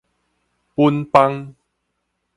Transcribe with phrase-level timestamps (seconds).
[0.73, 1.53] 本邦